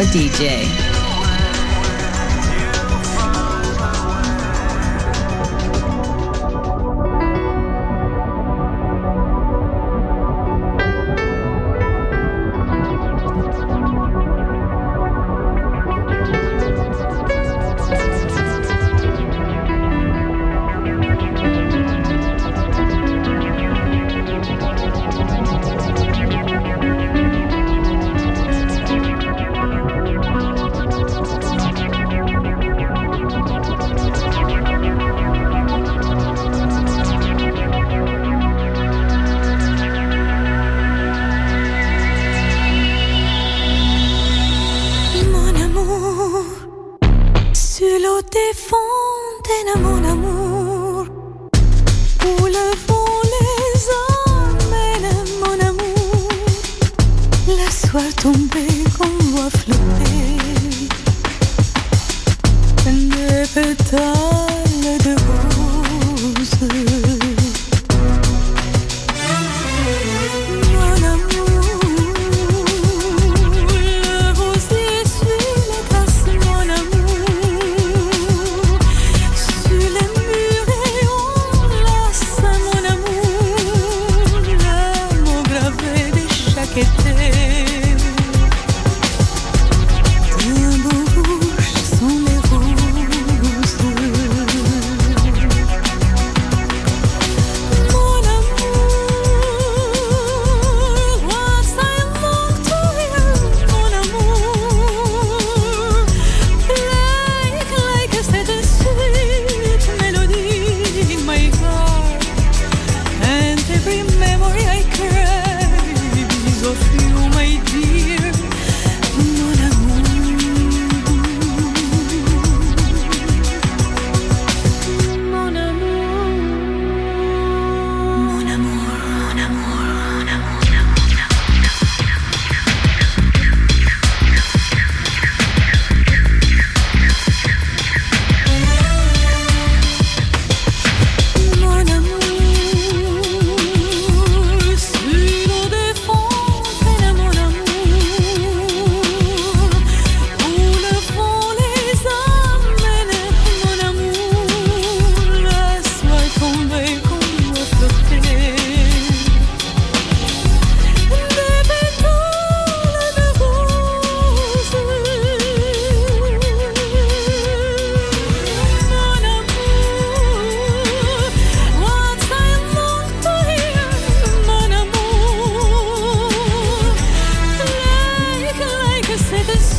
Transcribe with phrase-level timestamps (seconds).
[0.00, 0.87] a DJ.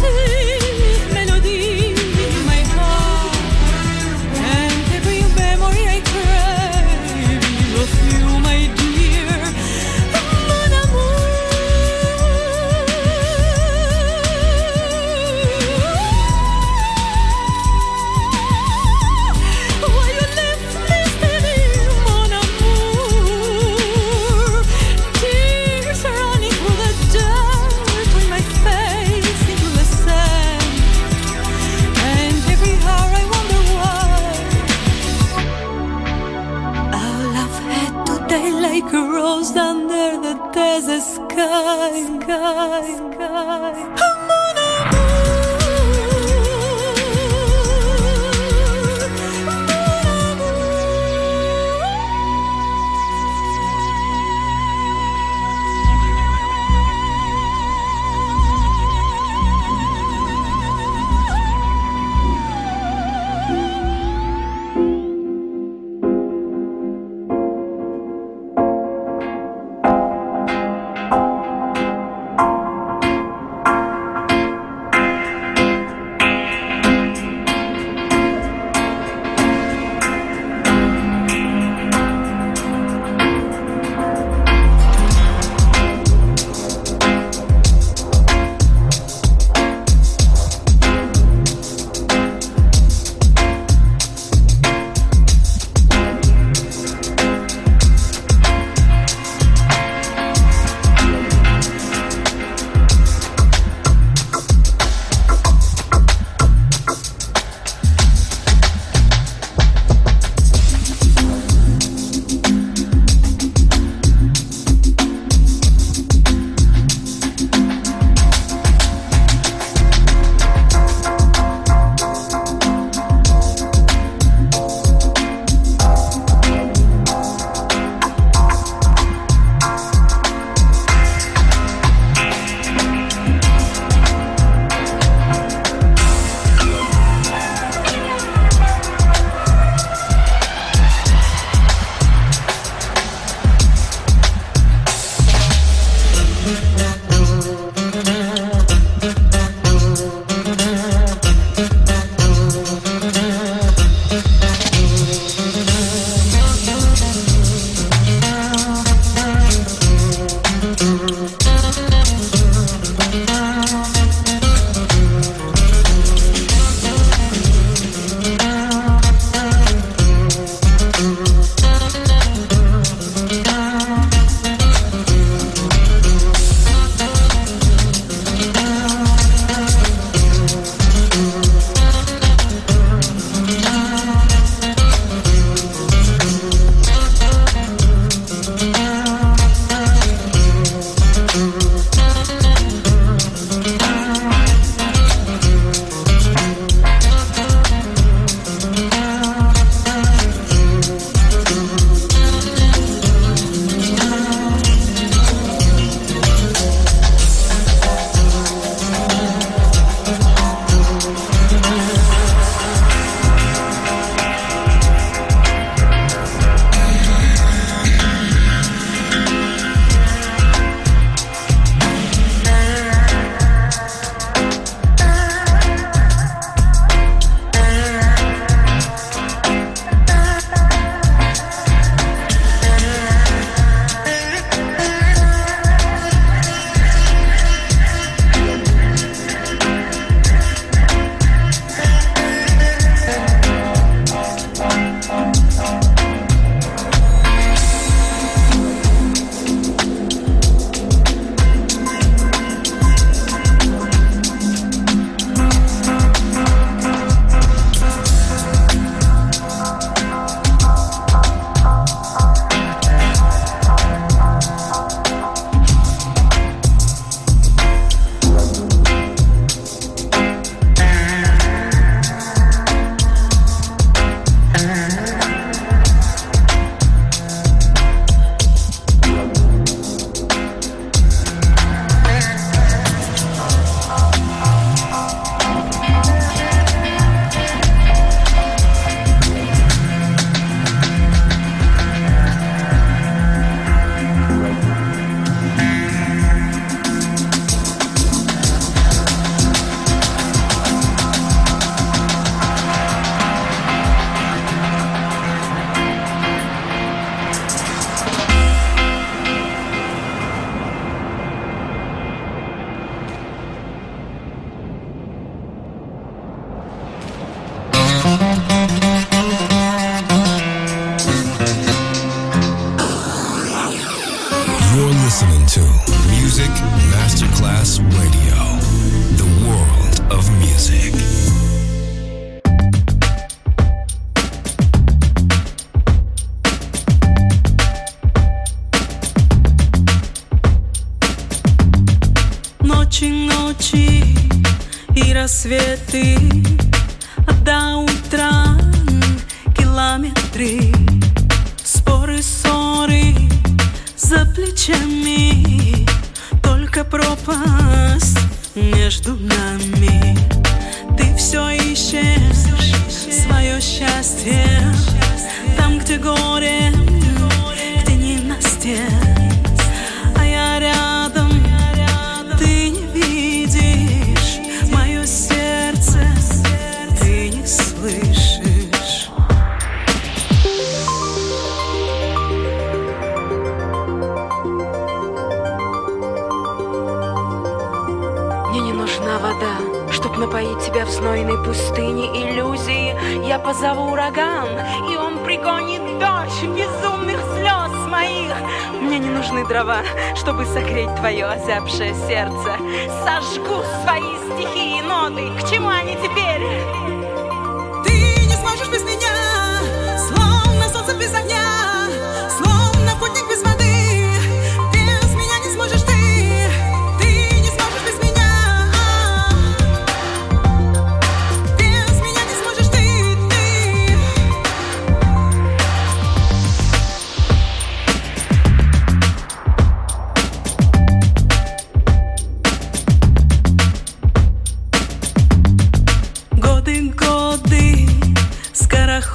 [0.10, 0.39] you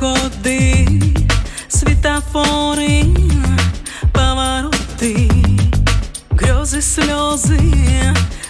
[0.04, 0.86] переходы,
[1.68, 3.04] светофоры,
[4.12, 5.30] повороты,
[6.30, 7.58] грезы, слезы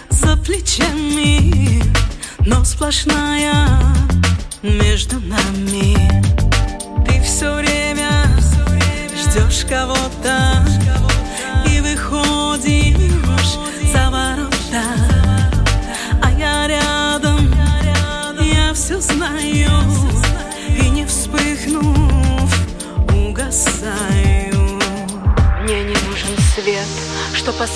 [0.09, 1.81] за плечами,
[2.45, 3.53] но сплошная
[4.61, 5.95] между нами.
[7.05, 10.44] Ты все время, все время ждешь кого-то.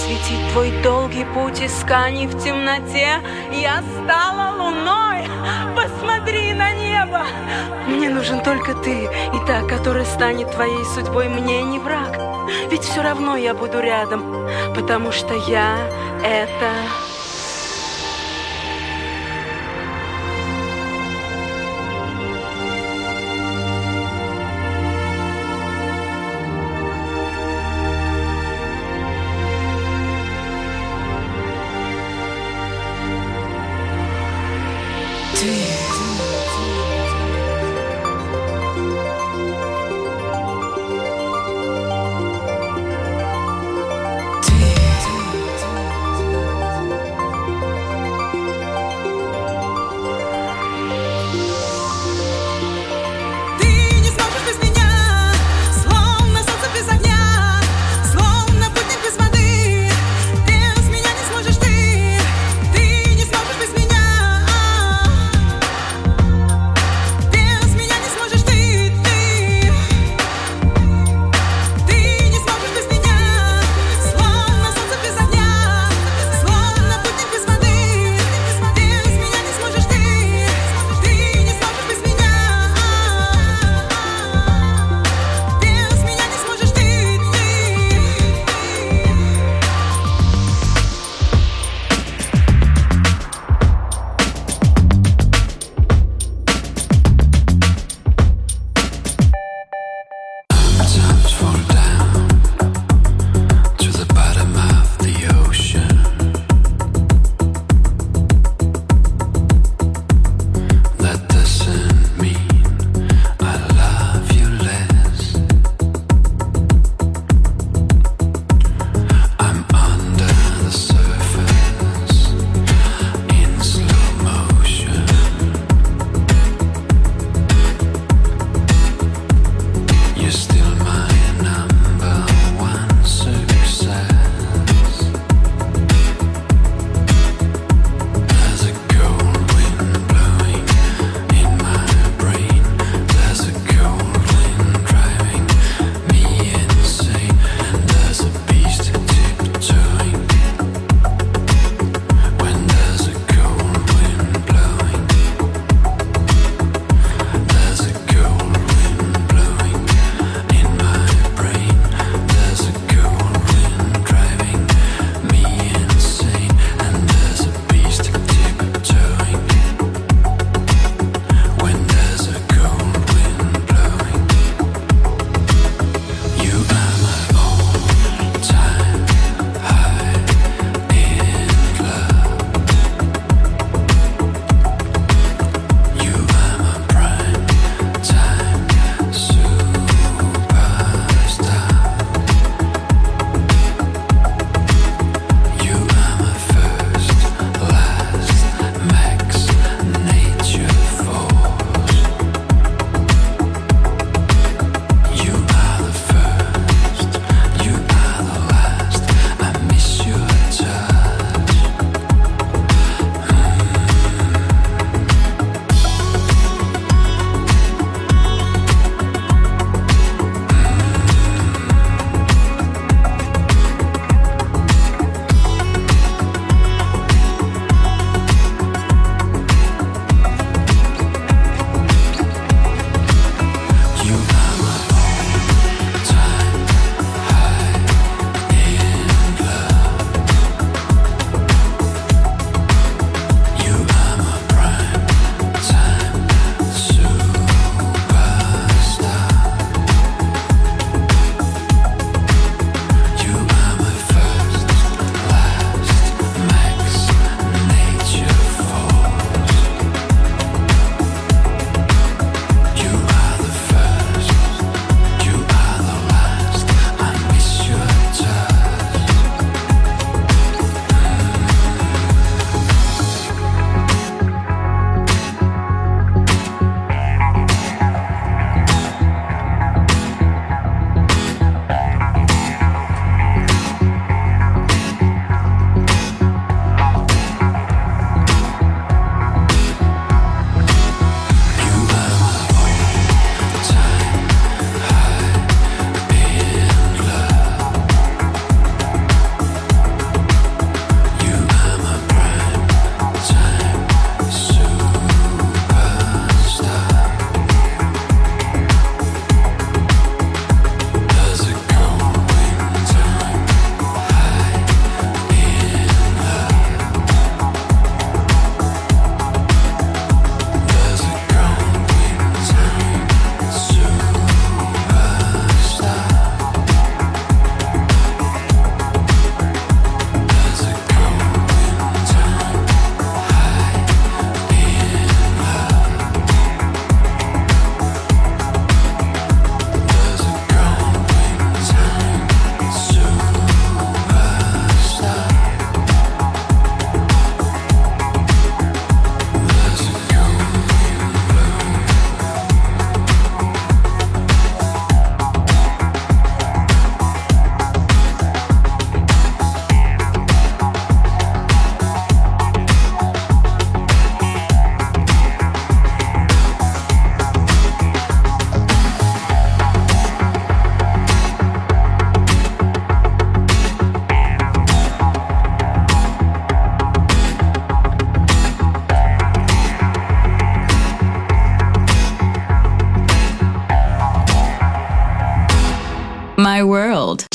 [0.09, 3.19] осветить твой долгий путь исканий в темноте.
[3.51, 5.27] Я стала луной,
[5.75, 7.25] посмотри на небо.
[7.87, 12.17] Мне нужен только ты и та, которая станет твоей судьбой, мне не враг.
[12.71, 15.77] Ведь все равно я буду рядом, потому что я
[16.23, 17.08] это...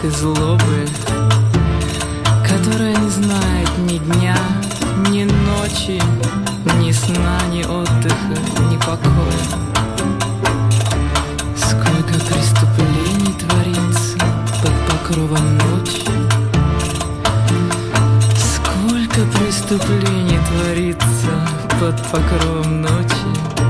[0.00, 0.88] Женской злобы,
[2.46, 4.36] которая не знает ни дня,
[5.08, 6.00] ни ночи,
[6.78, 8.36] ни сна, ни отдыха,
[8.70, 9.46] ни покоя.
[11.56, 14.18] Сколько преступлений творится
[14.62, 16.04] под покровом ночи.
[18.54, 21.48] Сколько преступлений творится
[21.80, 23.69] под покровом ночи.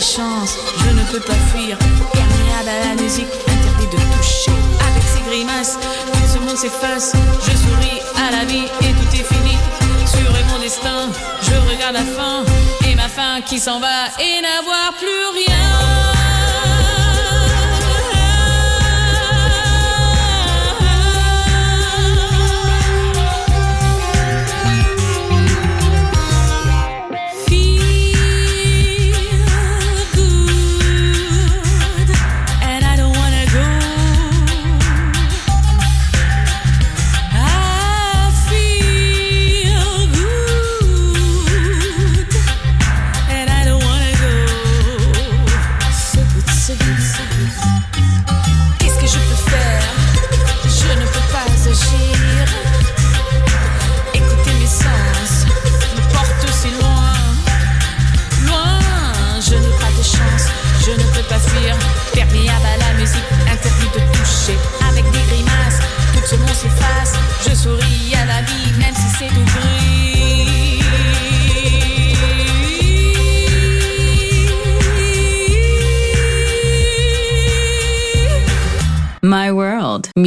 [0.00, 1.76] Je ne peux pas fuir.
[2.12, 4.50] Perméable à la musique, interdit de toucher.
[4.88, 5.76] Avec ses grimaces.
[6.12, 9.58] Tout ce monde s'efface, je souris à la vie et tout est fini.
[10.06, 11.10] Sur mon destin,
[11.42, 12.44] je regarde la fin
[12.88, 16.29] et ma fin qui s'en va et n'avoir plus rien.